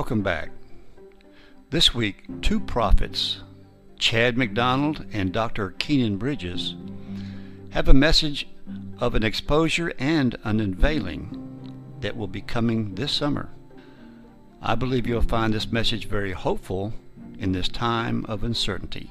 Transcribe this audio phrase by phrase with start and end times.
[0.00, 0.48] Welcome back.
[1.68, 3.42] This week, two prophets,
[3.98, 5.72] Chad MacDonald and Dr.
[5.72, 6.74] Kynan Bridges,
[7.72, 8.48] have a message
[8.98, 13.50] of an exposure and an unveiling that will be coming this summer.
[14.62, 16.94] I believe you'll find this message very hopeful
[17.38, 19.10] in this time of uncertainty.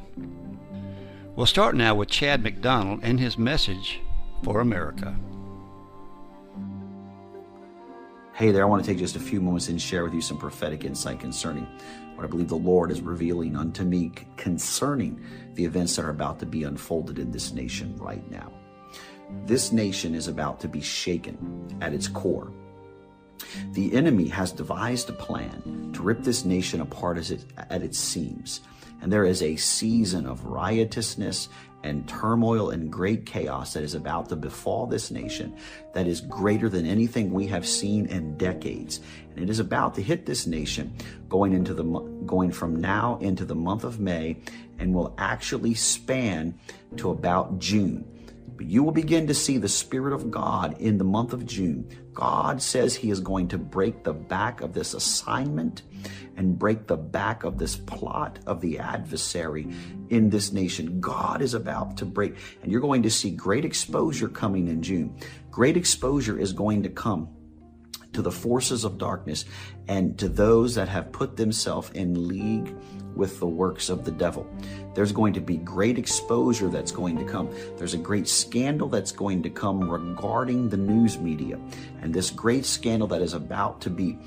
[1.36, 4.02] We'll start now with Chad MacDonald and his message
[4.42, 5.16] for America.
[8.40, 10.38] Hey there, I want to take just a few moments and share with you some
[10.38, 11.68] prophetic insight concerning
[12.16, 15.22] what I believe the Lord is revealing unto me concerning
[15.56, 18.50] the events that are about to be unfolded in this nation right now.
[19.46, 22.50] This nation is about to be shaken at its core.
[23.74, 28.62] The enemy has devised a plan to rip this nation apart it, at its seams.
[29.02, 31.50] And there is a season of riotousness
[31.84, 35.56] and turmoil and great chaos that is about to befall this nation
[35.94, 39.00] that is greater than anything we have seen in decades.
[39.32, 40.94] And it is about to hit this nation
[41.30, 41.84] going into the
[42.26, 44.38] going from now into the month of May
[44.78, 46.60] and will actually span
[46.98, 48.06] to about June.
[48.56, 51.90] But you will begin to see the Spirit of God in the month of June.
[52.14, 55.84] God says He is going to break the back of this assignment
[56.40, 59.68] and break the back of this plot of the adversary
[60.10, 61.02] in this nation.
[61.02, 62.34] God is about to break,
[62.64, 65.20] and you're going to see great exposure coming in June.
[65.52, 67.28] Great exposure is going to come
[68.14, 69.44] to the forces of darkness
[69.90, 72.74] and to those that have put themselves in league
[73.16, 74.48] with the works of the devil.
[74.96, 77.54] There's going to be great exposure that's going to come.
[77.76, 81.60] There's a great scandal that's going to come regarding the news media.
[82.02, 84.18] And this great scandal that is about to be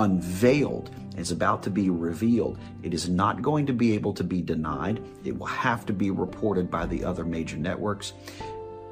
[0.00, 2.58] unveiled is about to be revealed.
[2.82, 5.02] It is not going to be able to be denied.
[5.24, 8.14] It will have to be reported by the other major networks.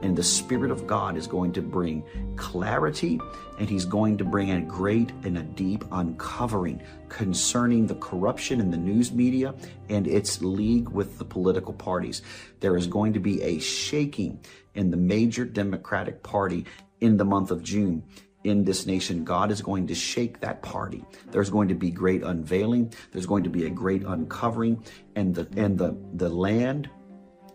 [0.02, 2.04] And the Spirit of God is going to bring
[2.36, 3.18] clarity
[3.58, 8.70] and He's going to bring a great and a deep uncovering concerning the corruption in
[8.70, 9.54] the news media
[9.88, 12.22] and its league with the political parties.
[12.60, 14.40] There is going to be a shaking
[14.74, 16.66] in the major Democratic Party
[17.00, 18.04] in the month of June
[18.48, 19.24] in this nation.
[19.24, 21.04] God is going to shake that party.
[21.30, 22.92] There's going to be great unveiling.
[23.12, 26.90] There's going to be a great uncovering and the and the the land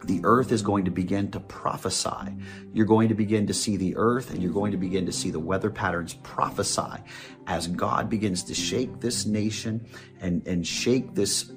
[0.06, 2.36] the earth is going to begin to prophesy.
[2.74, 5.32] You're going to begin to see the earth and you're going to begin to see
[5.32, 7.02] the weather patterns prophesy
[7.48, 9.86] as God begins to shake this nation
[10.20, 11.52] and, and shake this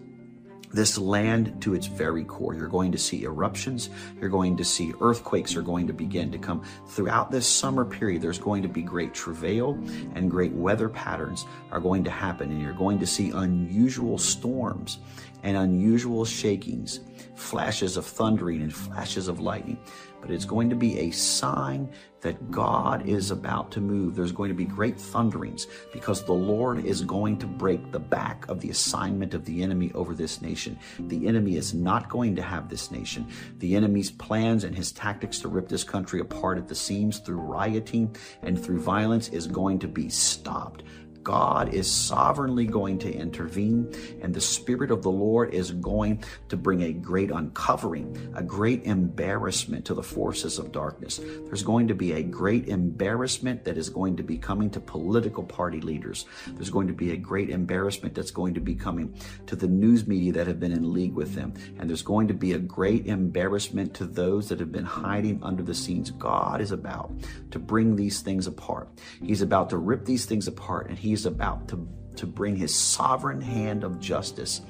[0.76, 2.54] this land to its very core.
[2.54, 3.88] You're going to see eruptions.
[4.20, 8.20] You're going to see earthquakes are going to begin to come throughout this summer period.
[8.20, 9.72] There's going to be great travail
[10.14, 12.50] and great weather patterns are going to happen.
[12.50, 14.98] And you're going to see unusual storms
[15.42, 17.00] and unusual shakings,
[17.34, 19.78] flashes of thundering and flashes of lightning.
[20.26, 21.88] But it's going to be a sign
[22.22, 24.16] that God is about to move.
[24.16, 28.44] There's going to be great thunderings because the Lord is going to break the back
[28.48, 30.76] of the assignment of the enemy over this nation.
[30.98, 33.28] The enemy is not going to have this nation.
[33.58, 37.42] The enemy's plans and his tactics to rip this country apart at the seams through
[37.42, 40.82] rioting and through violence is going to be stopped.
[41.26, 43.92] God is sovereignly going to intervene,
[44.22, 48.84] and the Spirit of the Lord is going to bring a great uncovering, a great
[48.84, 51.18] embarrassment to the forces of darkness.
[51.46, 55.42] There's going to be a great embarrassment that is going to be coming to political
[55.42, 56.26] party leaders.
[56.46, 59.12] There's going to be a great embarrassment that's going to be coming
[59.46, 61.54] to the news media that have been in league with them.
[61.80, 65.64] And there's going to be a great embarrassment to those that have been hiding under
[65.64, 66.12] the scenes.
[66.12, 67.10] God is about
[67.50, 68.88] to bring these things apart.
[69.20, 72.74] He's about to rip these things apart, and He he's about to, to bring his
[72.74, 74.60] sovereign hand of justice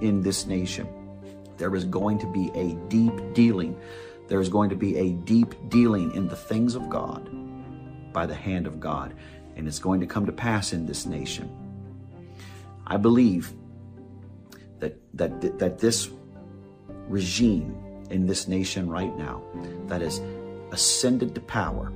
[0.00, 0.88] in this nation.
[1.58, 3.78] There is going to be a deep dealing.
[4.28, 7.28] There is going to be a deep dealing in the things of God
[8.14, 9.14] by the hand of God.
[9.56, 11.54] And it's going to come to pass in this nation.
[12.86, 13.52] I believe
[14.78, 16.08] that that that this
[17.08, 17.76] regime
[18.08, 19.42] in this nation right now
[19.88, 20.22] that has
[20.72, 21.92] ascended to power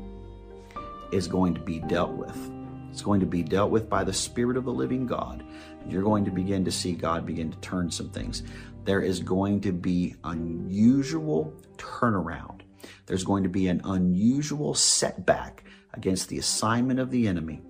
[1.10, 2.53] is going to be dealt with.
[2.94, 5.43] It's going to be dealt with by the Spirit of the living God.
[5.88, 8.44] You're going to begin to see God begin to turn some things.
[8.85, 12.61] There is going to be unusual turnaround.
[13.06, 15.64] There's going to be an unusual setback
[15.94, 17.62] against the assignment of the enemy,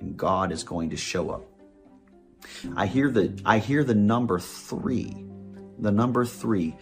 [0.00, 1.42] and God is going to show up.
[2.74, 5.26] I hear the I hear the number 3.
[5.80, 6.74] The number 3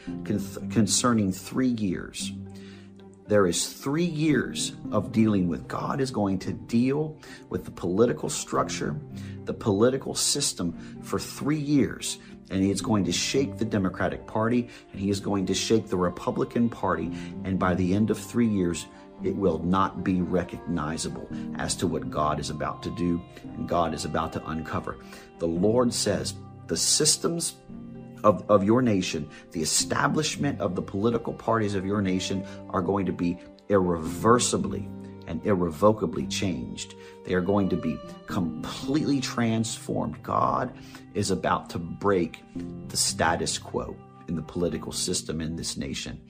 [0.71, 2.33] concerning 3 years.
[3.33, 7.17] There is 3 years of dealing with God is going to deal
[7.49, 8.95] with the political structure,
[9.47, 12.19] the political system for 3 years
[12.51, 15.89] and he is going to shake the Democratic Party and he is going to shake
[15.89, 17.11] the Republican Party
[17.45, 18.85] and by the end of 3 years
[19.25, 21.27] it will not be recognizable
[21.57, 24.99] as to what God is about to do and God is about to uncover.
[25.39, 26.35] The Lord says
[26.67, 27.55] the systems
[28.25, 33.07] of, of your nation, the establishment of the political parties of your nation are going
[33.07, 33.39] to be
[33.69, 34.89] irreversibly
[35.27, 36.95] and irrevocably changed.
[37.25, 40.23] They are going to be completely transformed.
[40.23, 40.77] God
[41.15, 42.43] is about to break
[42.89, 43.97] the status quo
[44.29, 46.21] in the political system in this nation.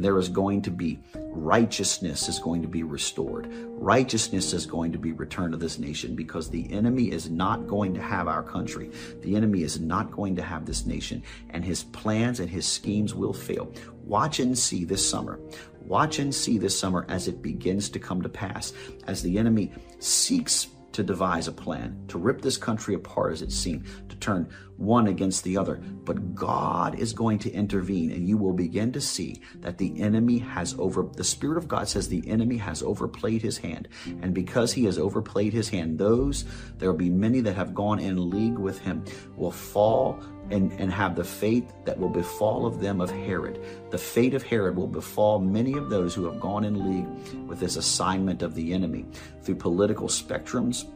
[0.00, 3.48] There is going to be righteousness is going to be restored.
[3.50, 7.92] Righteousness is going to be returned to this nation because the enemy is not going
[7.94, 8.90] to have our country.
[9.20, 13.14] The enemy is not going to have this nation and his plans and his schemes
[13.14, 13.72] will fail.
[14.04, 15.38] Watch and see this summer.
[15.82, 18.72] Watch and see this summer as it begins to come to pass,
[19.06, 23.52] as the enemy seeks to devise a plan, to rip this country apart as it
[23.52, 25.76] seemed, to turn one against the other.
[25.76, 30.38] But God is going to intervene, and you will begin to see that the enemy
[30.38, 33.88] has over, the Spirit of God says the enemy has overplayed his hand.
[34.22, 36.44] And because he has overplayed his hand, those,
[36.78, 39.04] there will be many that have gone in league with him,
[39.36, 43.60] will fall and, and have the fate that will befall of them of Herod.
[43.90, 47.60] The fate of Herod will befall many of those who have gone in league with
[47.60, 49.06] this assignment of the enemy.
[49.42, 50.86] Through political spectrums,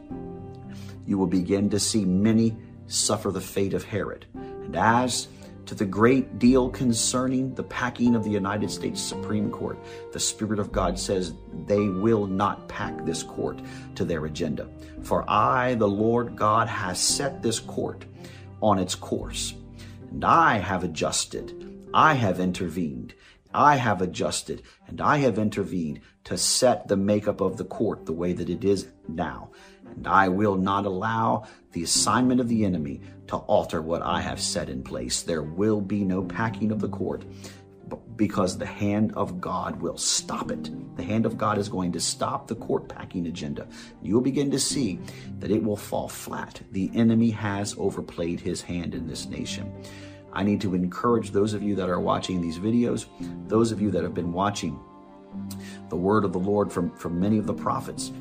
[1.05, 2.55] you will begin to see many
[2.87, 4.25] suffer the fate of Herod.
[4.33, 5.27] And as
[5.65, 9.79] to the great deal concerning the packing of the United States Supreme Court,
[10.13, 11.33] the Spirit of God says
[11.65, 13.59] they will not pack this court
[13.95, 14.67] to their agenda.
[15.01, 18.05] For I, the Lord God, has set this court
[18.65, 19.53] on its course.
[20.09, 23.13] And I have adjusted, I have intervened,
[23.53, 28.11] I have adjusted, and I have intervened to set the makeup of the court the
[28.11, 29.51] way that it is now.
[29.85, 34.41] And I will not allow the assignment of the enemy to alter what I have
[34.41, 35.21] set in place.
[35.21, 37.23] There will be no packing of the court
[38.15, 40.69] because the hand of God will stop it.
[40.95, 43.67] The hand of God is going to stop the court packing agenda.
[44.01, 44.99] You'll begin to see
[45.39, 46.61] that it will fall flat.
[46.71, 49.71] The enemy has overplayed his hand in this nation.
[50.33, 53.07] I need to encourage those of you that are watching these videos,
[53.47, 54.79] those of you that have been watching
[55.89, 58.11] the word of the Lord from, from many of the prophets.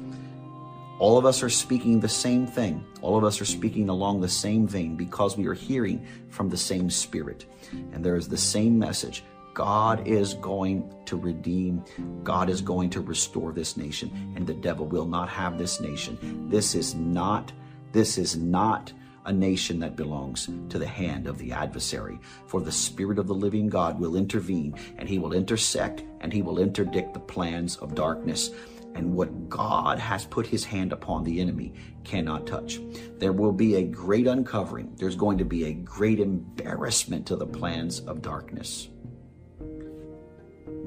[1.00, 2.84] All of us are speaking the same thing.
[3.02, 6.56] All of us are speaking along the same vein because we are hearing from the
[6.56, 7.46] same spirit.
[7.92, 11.84] And there is the same message God is going to redeem.
[12.24, 16.48] God is going to restore this nation, and the devil will not have this nation.
[16.50, 17.52] This is not,
[17.92, 18.92] this is not
[19.26, 22.18] a nation that belongs to the hand of the adversary.
[22.48, 26.42] For the Spirit of the living God will intervene, and he will intersect, and he
[26.42, 28.50] will interdict the plans of darkness.
[28.96, 32.80] And what God has put his hand upon the enemy cannot touch.
[33.18, 34.94] There will be a great uncovering.
[34.96, 38.88] There's going to be a great embarrassment to the plans of darkness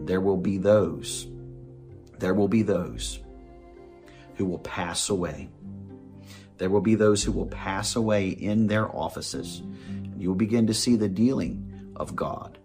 [0.08, 1.28] there will be those,
[2.20, 3.20] there will be those
[4.36, 5.50] who will pass away.
[6.58, 9.62] There will be those who will pass away in their offices.
[10.18, 12.58] You will begin to see the dealing of God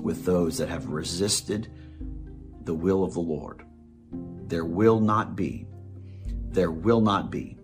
[0.00, 1.70] with those that have resisted
[2.62, 3.64] the will of the Lord.
[4.46, 5.66] There will not be,
[6.50, 7.56] there will not be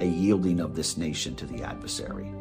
[0.00, 2.32] a yielding of this nation to the adversary.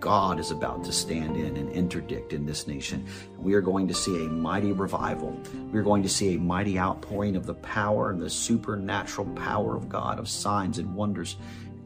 [0.00, 3.06] God is about to stand in and interdict in this nation.
[3.38, 5.38] We are going to see a mighty revival.
[5.70, 9.90] We're going to see a mighty outpouring of the power and the supernatural power of
[9.90, 11.36] God, of signs and wonders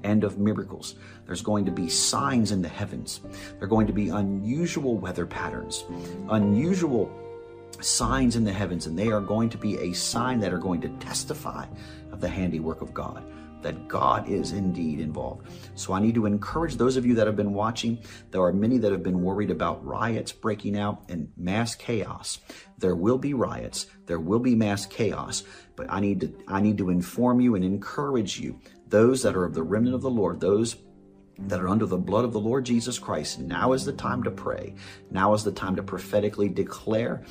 [0.05, 0.95] and of miracles.
[1.27, 3.21] There's going to be signs in the heavens.
[3.59, 5.85] There are going to be unusual weather patterns,
[6.29, 7.11] unusual
[7.81, 10.81] signs in the heavens, and they are going to be a sign that are going
[10.83, 11.67] to testify
[12.13, 13.25] of the handiwork of God
[13.65, 15.49] that God is indeed involved.
[15.75, 17.99] So I need to encourage those of you that have been watching.
[18.31, 22.39] There are many that have been worried about riots breaking out and mass chaos.
[22.79, 25.43] There will be riots, there will be mass chaos,
[25.75, 29.45] but I need to I need to inform you and encourage you, those that are
[29.45, 30.77] of the remnant of the Lord, those
[31.39, 34.31] that are under the blood of the Lord Jesus Christ, now is the time to
[34.31, 34.75] pray.
[35.11, 37.23] Now is the time to prophetically declare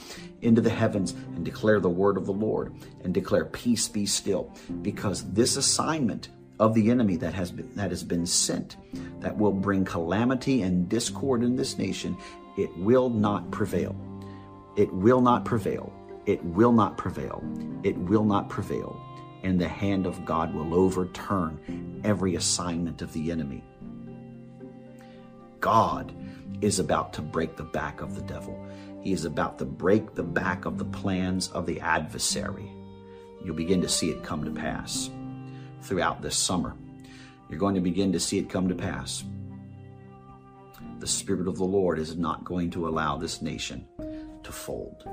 [0.42, 4.52] into the heavens and declare the word of the Lord and declare peace be still
[4.82, 6.30] because this assignment
[6.60, 8.78] of the enemy that has been that has been sent
[9.20, 12.16] that will bring calamity and discord in this nation
[12.58, 13.96] it will not prevail.
[14.76, 15.92] It will not prevail.
[16.26, 17.44] It will not prevail.
[17.84, 19.00] It will not prevail.
[19.44, 23.64] And the hand of God will overturn every assignment of the enemy
[25.64, 26.14] God
[26.60, 28.62] is about to break the back of the devil.
[29.00, 32.70] He is about to break the back of the plans of the adversary.
[33.42, 35.10] You'll begin to see it come to pass
[35.82, 36.76] throughout this summer.
[37.50, 39.24] You're going to begin to see it come to pass.
[41.00, 43.88] The Spirit of the Lord is not going to allow this nation
[44.44, 45.08] to fold.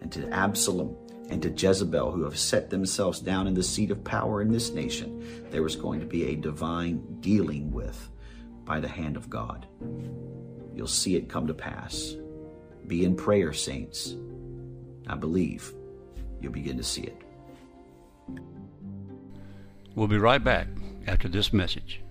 [0.00, 0.96] And to Absalom
[1.28, 4.70] and to Jezebel, who have set themselves down in the seat of power in this
[4.70, 8.10] nation, there is going to be a divine dealing with
[8.66, 9.66] by the hand of God.
[10.74, 12.14] You'll see it come to pass.
[12.86, 14.16] Be in prayer, saints.
[15.06, 15.72] I believe
[16.40, 17.22] you'll begin to see it.
[19.94, 20.66] We'll be right back
[21.06, 22.02] after this message.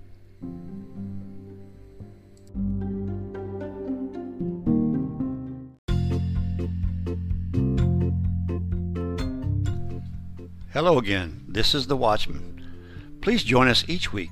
[10.71, 11.45] Hello again.
[11.47, 12.62] This is The Watchman.
[13.21, 14.31] Please join us each week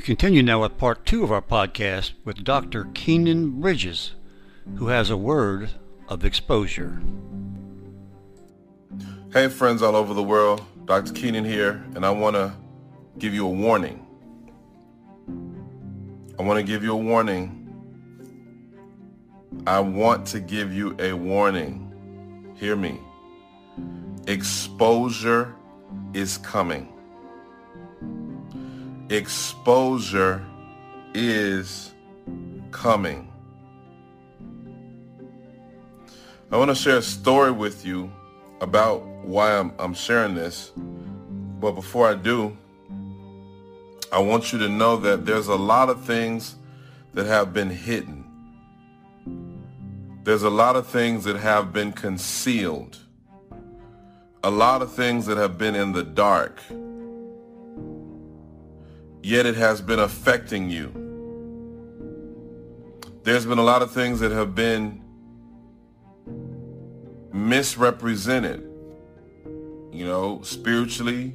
[0.00, 2.84] We continue now with part two of our podcast with Dr.
[2.84, 4.12] Kynan Bridges,
[4.76, 5.72] who has a word
[6.08, 7.02] of exposure.
[9.30, 11.12] Hey, friends all over the world, Dr.
[11.12, 12.54] Kynan here, and I want to
[13.18, 14.06] give you a warning.
[16.38, 17.68] I want to give you a warning.
[19.66, 22.54] I want to give you a warning.
[22.56, 22.98] Hear me.
[24.26, 25.54] Exposure
[26.14, 26.90] is coming
[29.10, 30.40] exposure
[31.14, 31.92] is
[32.70, 33.30] coming.
[36.52, 38.10] I want to share a story with you
[38.60, 40.70] about why I'm, I'm sharing this.
[40.76, 42.56] But before I do,
[44.12, 46.54] I want you to know that there's a lot of things
[47.14, 48.24] that have been hidden.
[50.22, 52.98] There's a lot of things that have been concealed.
[54.44, 56.60] A lot of things that have been in the dark
[59.22, 60.92] yet it has been affecting you.
[63.22, 65.02] There's been a lot of things that have been
[67.32, 68.60] misrepresented,
[69.92, 71.34] you know, spiritually,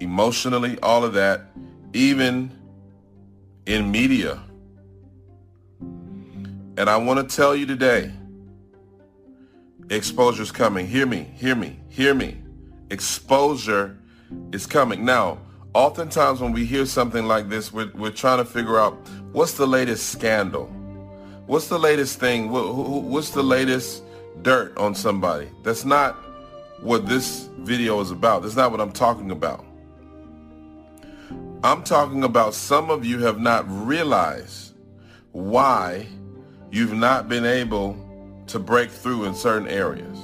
[0.00, 1.52] emotionally, all of that,
[1.92, 2.50] even
[3.66, 4.42] in media.
[6.76, 8.12] And I want to tell you today,
[9.88, 10.86] exposure is coming.
[10.88, 12.38] Hear me, hear me, hear me.
[12.90, 13.98] Exposure
[14.52, 15.04] is coming.
[15.04, 15.38] Now,
[15.74, 18.94] oftentimes when we hear something like this, we're, we're trying to figure out
[19.32, 20.66] what's the latest scandal?
[21.46, 22.50] What's the latest thing?
[22.50, 24.04] what's the latest
[24.42, 25.48] dirt on somebody?
[25.62, 26.14] That's not
[26.80, 28.42] what this video is about.
[28.42, 29.64] That's not what I'm talking about.
[31.64, 34.74] I'm talking about some of you have not realized
[35.30, 36.06] why
[36.70, 37.96] you've not been able
[38.48, 40.18] to break through in certain areas.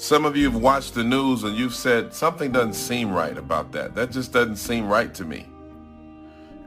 [0.00, 3.70] Some of you have watched the news and you've said, something doesn't seem right about
[3.72, 3.94] that.
[3.94, 5.46] That just doesn't seem right to me.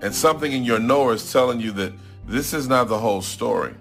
[0.04, 1.94] And something in your knower is telling you that
[2.28, 3.74] this is not the whole story.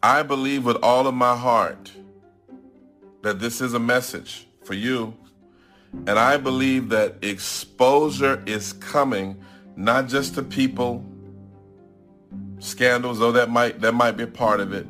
[0.00, 1.90] I believe with all of my heart
[3.22, 5.12] that this is a message for you.
[6.06, 9.42] And I believe that exposure is coming
[9.74, 11.04] not just to people
[12.60, 14.86] scandals, though that might that might be a part of it.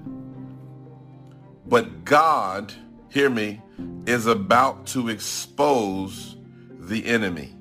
[1.66, 2.72] But God,
[3.08, 3.62] hear me,
[4.06, 6.36] is about to expose
[6.78, 7.54] the enemy.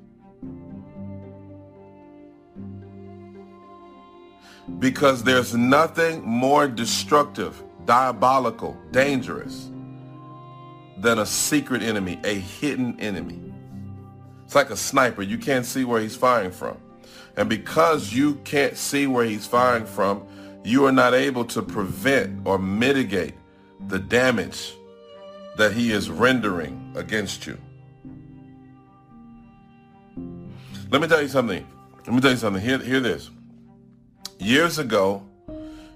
[4.78, 9.70] Because there's nothing more destructive, diabolical, dangerous
[10.98, 13.40] than a secret enemy, a hidden enemy.
[14.44, 15.22] It's like a sniper.
[15.22, 16.76] You can't see where he's firing from.
[17.36, 20.26] And because you can't see where he's firing from,
[20.64, 23.34] you are not able to prevent or mitigate
[23.88, 24.74] the damage
[25.56, 27.58] that he is rendering against you.
[30.90, 31.66] Let me tell you something.
[32.06, 32.62] Let me tell you something.
[32.62, 33.30] Hear, hear this.
[34.38, 35.22] Years ago,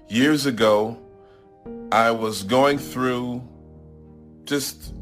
[0.07, 0.97] years ago,
[1.91, 3.43] I was going through
[4.45, 4.93] just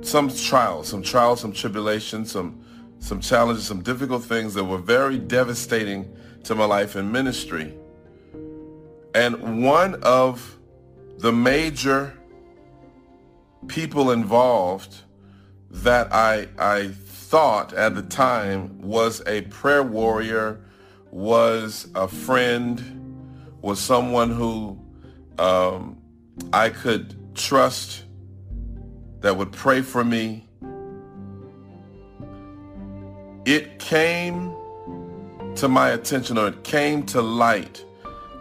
[0.00, 2.64] some trials, some trials, some tribulations, some
[2.98, 6.14] some challenges, some difficult things that were very devastating
[6.44, 7.74] to my life and ministry.
[9.14, 10.58] And one of
[11.18, 12.16] the major
[13.66, 14.96] people involved
[15.70, 20.60] that I I thought at the time was a prayer warrior,
[21.10, 22.82] was a friend,
[23.60, 24.78] was someone who
[25.38, 25.98] um,
[26.52, 28.04] I could trust
[29.20, 30.47] that would pray for me.
[33.48, 34.54] It came
[35.56, 37.82] to my attention or it came to light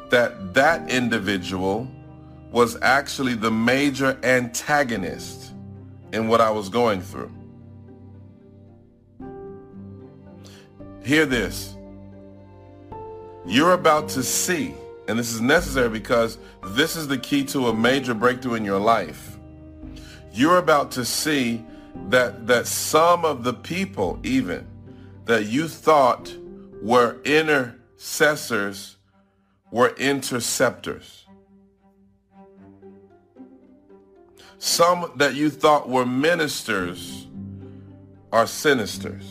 [0.10, 1.90] that that individual
[2.52, 5.54] was actually the major antagonist
[6.12, 7.32] in what I was going through.
[11.06, 11.74] Hear this.
[13.46, 14.76] You're about to see,
[15.08, 16.38] and this is necessary because
[16.72, 19.38] this is the key to a major breakthrough in your life.
[20.34, 21.66] You're about to see
[22.10, 24.68] that that some of the people even
[25.28, 26.36] that you thought
[26.82, 28.98] were intercessors
[29.72, 31.26] were interceptors.
[34.58, 37.28] Some that you thought were ministers
[38.32, 39.26] are sinisters.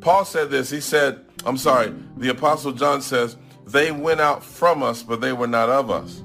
[0.00, 0.70] Paul said this.
[0.70, 5.32] He said, I'm sorry, the Apostle John says, they went out from us, but they
[5.32, 6.22] were not of us.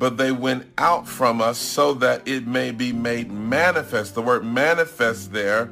[0.00, 4.14] But they went out from us so that it may be made manifest.
[4.14, 5.70] The word manifest there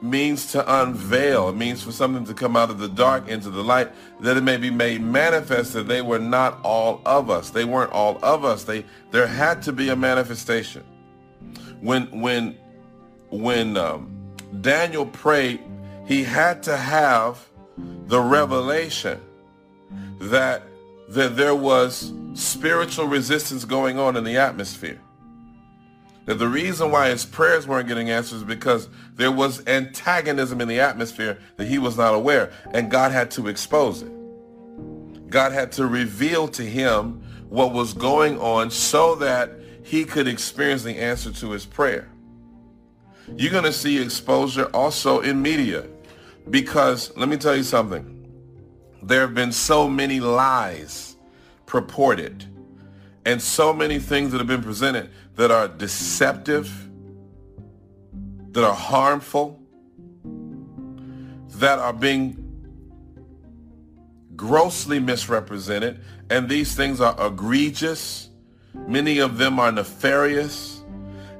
[0.00, 1.50] means to unveil.
[1.50, 4.40] It means for something to come out of the dark into the light, that it
[4.40, 7.50] may be made manifest that they were not all of us.
[7.50, 8.64] They weren't all of us.
[8.64, 10.82] They there had to be a manifestation.
[11.82, 12.56] When when
[13.28, 15.60] when um, Daniel prayed,
[16.06, 17.46] he had to have
[18.06, 19.20] the revelation
[20.18, 20.62] that
[21.10, 25.00] that there was spiritual resistance going on in the atmosphere
[26.30, 30.68] that the reason why his prayers weren't getting answered is because there was antagonism in
[30.68, 34.12] the atmosphere that he was not aware, and God had to expose it.
[35.28, 39.50] God had to reveal to him what was going on so that
[39.82, 42.08] he could experience the answer to his prayer.
[43.36, 45.84] You're going to see exposure also in media
[46.48, 48.19] because let me tell you something.
[49.02, 51.16] There have been so many lies
[51.66, 52.44] purported
[53.24, 56.88] and so many things that have been presented that are deceptive,
[58.52, 59.60] that are harmful,
[61.56, 62.36] that are being
[64.36, 68.30] grossly misrepresented, and these things are egregious.
[68.86, 70.82] Many of them are nefarious,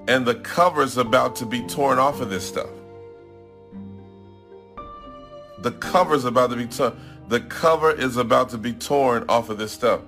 [0.06, 2.68] and the cover is about to be torn off of this stuff.
[5.60, 6.94] The cover is about to be torn.
[7.30, 10.00] The cover is about to be torn off of this stuff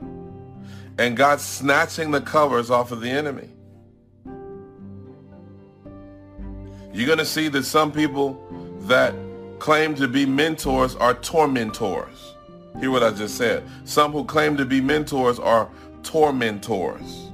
[0.99, 3.49] and God's snatching the covers off of the enemy.
[6.93, 8.45] You're going to see that some people
[8.83, 9.15] that
[9.61, 12.35] claim to be mentors are tormentors.
[12.81, 13.63] Hear what I just said.
[13.85, 15.71] Some who claim to be mentors are
[16.03, 17.32] tormentors.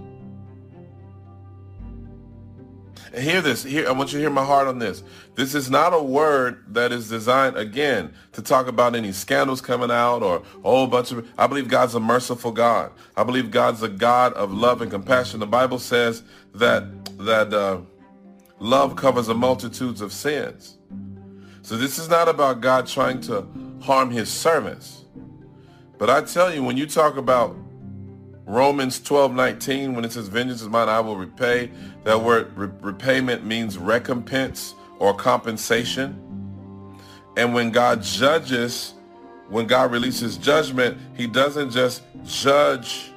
[3.13, 3.65] And hear this.
[3.65, 5.03] Here, I want you to hear my heart on this.
[5.35, 9.91] This is not a word that is designed, again, to talk about any scandals coming
[9.91, 11.27] out or a whole bunch of...
[11.39, 12.93] I believe God's a merciful God.
[13.17, 15.41] I believe God's a God of love and compassion.
[15.41, 16.23] The Bible says
[16.55, 16.85] that,
[17.19, 17.81] that uh,
[18.59, 20.79] love covers a multitudes of sins.
[21.63, 23.47] So this is not about God trying to
[23.81, 25.05] harm his servants.
[25.99, 27.57] But I tell you, when you talk about
[28.49, 31.71] Romans 12, 19, when it says, vengeance is mine, I will repay.
[32.05, 36.19] That word re- repayment means recompense or compensation.
[37.37, 38.95] And when God judges,
[39.51, 43.11] when God releases judgment, he doesn't just judge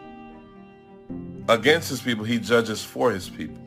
[1.47, 3.57] against his people, he judges for his people.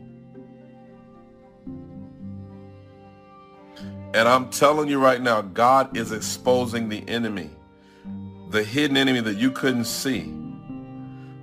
[4.12, 7.48] And I'm telling you right now, God is exposing the enemy,
[8.50, 10.43] the hidden enemy that you couldn't see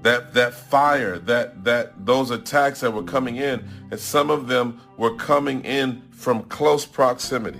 [0.01, 4.79] that that fire, that that those attacks that were coming in, and some of them
[4.97, 7.59] were coming in from close proximity.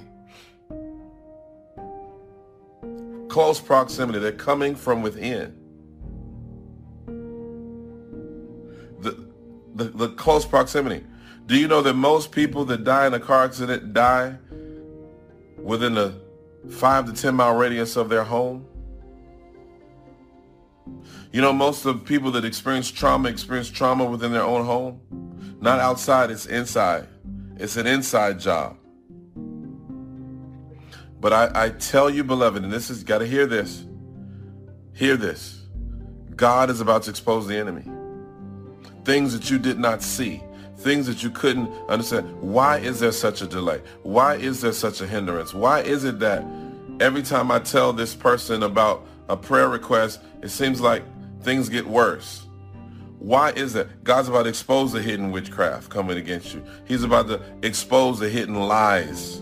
[3.30, 4.20] Close proximity.
[4.20, 5.56] They're coming from within.
[9.00, 9.28] The,
[9.74, 11.06] the, the close proximity.
[11.46, 14.36] Do you know that most people that die in a car accident die
[15.58, 16.14] within a
[16.70, 18.66] five to 10 mile radius of their home.
[21.32, 25.00] You know, most of people that experience trauma experience trauma within their own home.
[25.62, 27.08] Not outside, it's inside.
[27.58, 28.78] It's an inside job.
[31.20, 33.86] But I, I tell you, beloved, and this is, got to hear this.
[34.94, 35.62] Hear this.
[36.36, 37.84] God is about to expose the enemy.
[39.06, 40.42] Things that you did not see
[40.82, 42.28] things that you couldn't understand.
[42.42, 43.82] Why is there such a delay?
[44.04, 45.54] Why is there such a hindrance?
[45.54, 46.44] Why is it that
[47.00, 51.04] every time I tell this person about a prayer request, it seems like
[51.44, 52.46] things get worse?
[53.20, 54.04] Why is that?
[54.04, 56.64] God's about to expose the hidden witchcraft coming against you.
[56.86, 59.42] He's about to expose the hidden lies.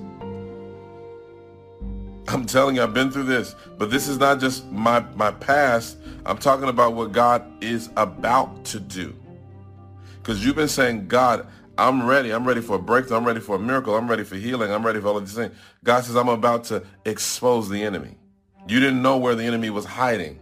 [2.28, 5.98] I'm telling you, I've been through this, but this is not just my, my past.
[6.26, 9.16] I'm talking about what God is about to do.
[10.18, 12.32] Because you've been saying, God, I'm ready.
[12.32, 13.18] I'm ready for a breakthrough.
[13.18, 13.96] I'm ready for a miracle.
[13.96, 14.72] I'm ready for healing.
[14.72, 15.56] I'm ready for all of these things.
[15.84, 18.18] God says, I'm about to expose the enemy.
[18.68, 20.40] You didn't know where the enemy was hiding.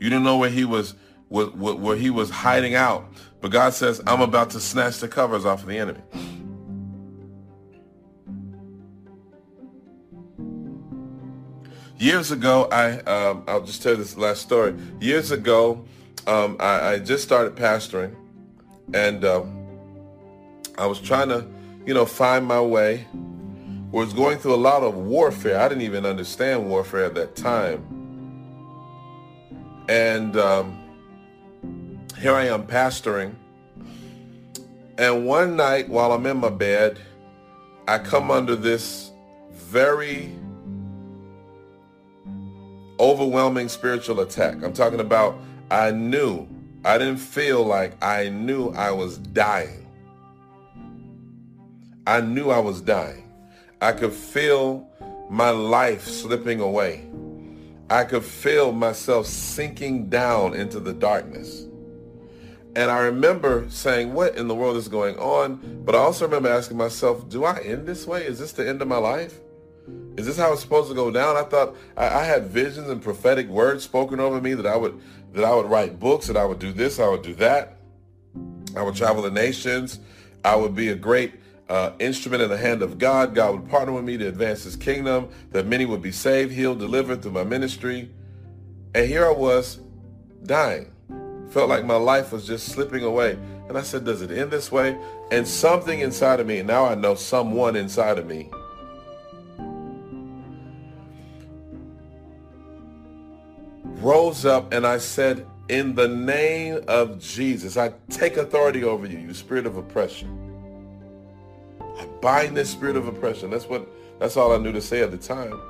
[0.00, 0.94] You didn't know where he was
[1.28, 3.06] where, where he was hiding out.
[3.40, 6.00] But God says, I'm about to snatch the covers off of the enemy.
[11.98, 14.74] Years ago, I um, I'll just tell you this last story.
[15.00, 15.84] Years ago,
[16.26, 18.14] um, I, I just started pastoring,
[18.92, 19.66] and um,
[20.76, 21.46] I was trying to,
[21.86, 23.06] you know, find my way.
[23.90, 25.60] Was going through a lot of warfare.
[25.60, 28.03] I didn't even understand warfare at that time.
[29.88, 30.78] And um,
[32.18, 33.34] here I am pastoring.
[34.96, 37.00] And one night while I'm in my bed,
[37.86, 39.10] I come under this
[39.52, 40.32] very
[42.98, 44.62] overwhelming spiritual attack.
[44.62, 45.36] I'm talking about
[45.70, 46.48] I knew
[46.84, 49.86] I didn't feel like I knew I was dying.
[52.06, 53.30] I knew I was dying.
[53.80, 54.88] I could feel
[55.30, 57.06] my life slipping away.
[57.94, 61.64] I could feel myself sinking down into the darkness.
[62.74, 65.60] And I remember saying, what in the world is going on?
[65.84, 68.26] But I also remember asking myself, do I end this way?
[68.26, 69.38] Is this the end of my life?
[70.16, 71.36] Is this how it's supposed to go down?
[71.36, 75.00] I thought I, I had visions and prophetic words spoken over me that I would
[75.32, 77.76] that I would write books, that I would do this, I would do that.
[78.76, 80.00] I would travel the nations.
[80.44, 81.34] I would be a great
[81.68, 83.34] uh, instrument in the hand of God.
[83.34, 86.78] God would partner with me to advance his kingdom, that many would be saved, healed,
[86.78, 88.10] delivered through my ministry.
[88.94, 89.80] And here I was
[90.44, 90.92] dying.
[91.50, 93.38] Felt like my life was just slipping away.
[93.68, 94.98] And I said, does it end this way?
[95.30, 98.50] And something inside of me, now I know someone inside of me
[104.04, 109.18] rose up and I said, in the name of Jesus, I take authority over you,
[109.18, 110.43] you spirit of oppression.
[111.98, 113.50] I bind this spirit of oppression.
[113.50, 115.60] That's what that's all I knew to say at the time.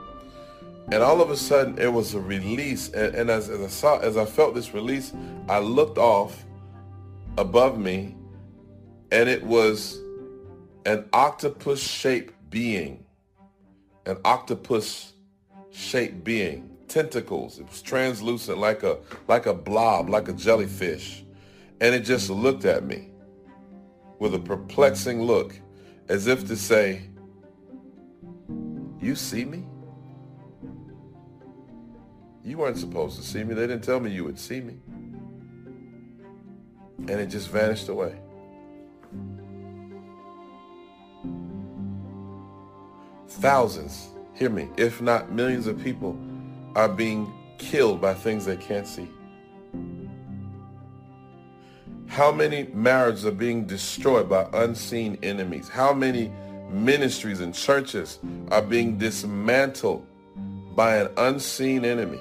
[0.93, 2.91] And all of a sudden it was a release.
[2.91, 5.13] And, and as, as I saw as I felt this release,
[5.49, 6.45] I looked off
[7.39, 8.17] above me
[9.11, 9.99] and it was
[10.87, 13.05] an octopus shaped being.
[14.07, 15.15] An octopus
[15.71, 17.59] shaped being tentacles.
[17.59, 21.25] It was translucent like a like a blob, like a jellyfish.
[21.81, 23.11] And it just looked at me
[24.19, 25.59] with a perplexing look
[26.09, 27.03] as if to say,
[29.01, 29.65] you see me?
[32.45, 33.55] You weren't supposed to see me.
[33.55, 34.77] They didn't tell me you would see me.
[36.99, 38.17] And it just vanished away.
[43.29, 46.19] Thousands, hear me, if not millions of people
[46.75, 49.09] are being killed by things they can't see?
[52.07, 55.69] How many marriages are being destroyed by unseen enemies?
[55.69, 56.33] How many
[56.71, 60.07] ministries and churches are being dismantled
[60.75, 62.21] by an unseen enemy?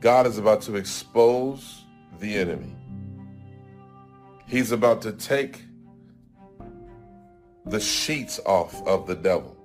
[0.00, 1.84] God is about to expose
[2.18, 2.74] the enemy.
[4.46, 5.62] He's about to take
[7.64, 9.56] the sheets off of the devil.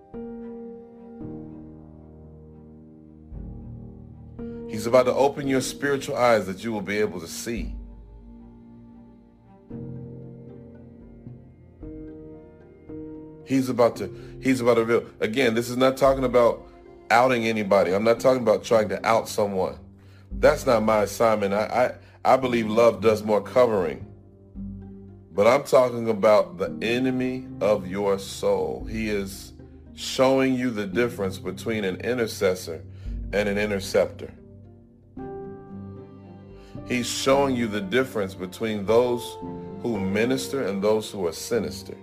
[4.68, 7.76] He's about to open your spiritual eyes that you will be able to see.
[13.52, 14.10] He's about to,
[14.42, 15.10] he's about to reveal.
[15.20, 16.66] Again, this is not talking about
[17.10, 17.94] outing anybody.
[17.94, 19.78] I'm not talking about trying to out someone.
[20.32, 21.54] That's not my assignment.
[21.54, 24.06] I, I, I believe love does more covering.
[25.34, 28.88] But I'm talking about the enemy of your soul.
[28.90, 29.52] He is
[29.96, 32.82] showing you the difference between an intercessor
[33.34, 34.32] and an interceptor.
[36.88, 39.38] He's showing you the difference between those
[39.82, 41.98] who minister and those who are sinister.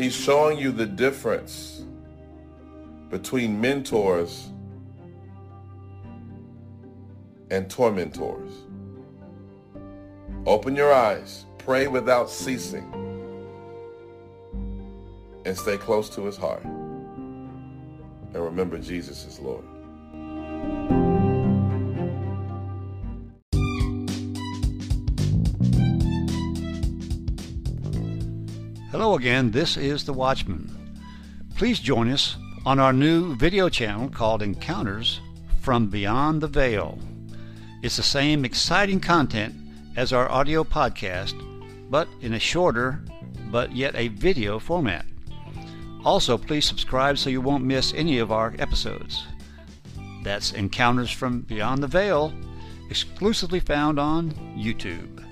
[0.00, 1.84] He's showing you the difference
[3.10, 4.48] between mentors
[7.50, 8.50] and tormentors.
[10.46, 12.90] Open your eyes, pray without ceasing,
[15.44, 16.64] and stay close to his heart.
[16.64, 19.66] And remember, Jesus is Lord.
[29.14, 30.70] Again, this is The Watchman.
[31.56, 35.20] Please join us on our new video channel called Encounters
[35.60, 36.98] from Beyond the Veil.
[37.82, 39.54] It's the same exciting content
[39.96, 41.34] as our audio podcast,
[41.90, 43.04] but in a shorter,
[43.50, 45.04] but yet a video format.
[46.04, 49.26] Also, please subscribe so you won't miss any of our episodes.
[50.22, 52.32] That's Encounters from Beyond the Veil,
[52.88, 55.24] exclusively found on YouTube.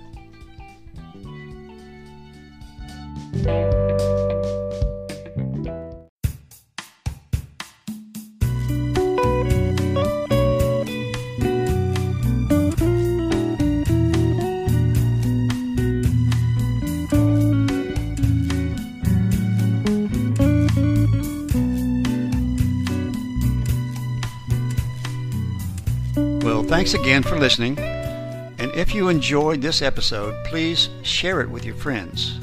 [26.88, 27.78] Thanks again for listening.
[27.78, 32.37] And if you enjoyed this episode, please share it with your friends.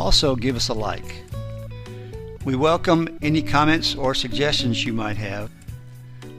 [0.00, 1.22] Also, give us a like.
[2.46, 5.50] We welcome any comments or suggestions you might have.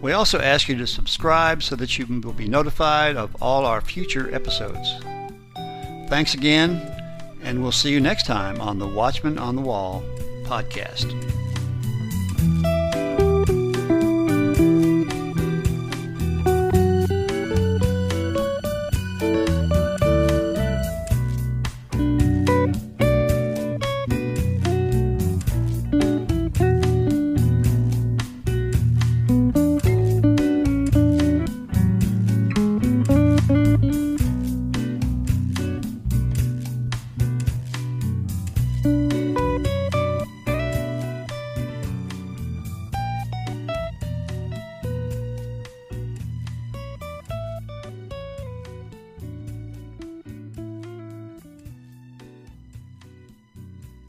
[0.02, 3.80] We also ask you to subscribe so that you will be notified of all our
[3.80, 4.96] future episodes.
[6.10, 6.82] Thanks again,
[7.44, 10.04] and we'll see you next time on the Watchman on the Wall
[10.46, 11.14] podcast.